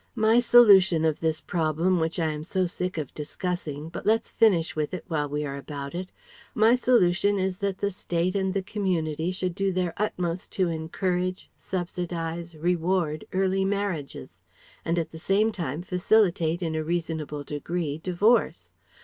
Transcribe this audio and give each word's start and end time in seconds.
My 0.15 0.39
solution 0.39 1.05
of 1.05 1.19
this 1.19 1.41
problem 1.41 1.99
which 1.99 2.17
I 2.17 2.31
am 2.31 2.43
so 2.43 2.65
sick 2.65 2.97
of 2.97 3.13
discussing.... 3.13 3.87
But 3.89 4.03
let's 4.03 4.31
finish 4.31 4.75
with 4.75 4.95
it 4.95 5.03
while 5.07 5.29
we 5.29 5.45
are 5.45 5.55
about 5.57 5.93
it 5.93 6.11
my 6.55 6.73
solution 6.73 7.37
is 7.37 7.59
that 7.59 7.77
the 7.77 7.91
State 7.91 8.33
and 8.33 8.55
the 8.55 8.63
Community 8.63 9.29
should 9.29 9.53
do 9.53 9.71
their 9.71 9.93
utmost 9.97 10.51
to 10.53 10.69
encourage, 10.69 11.51
subsidize, 11.55 12.55
reward 12.57 13.25
early 13.31 13.63
marriages; 13.63 14.39
and 14.83 14.97
at 14.97 15.11
the 15.11 15.19
same 15.19 15.51
time 15.51 15.83
facilitate 15.83 16.63
in 16.63 16.73
a 16.73 16.83
reasonable 16.83 17.43
degree 17.43 17.99
divorce. 17.99 18.71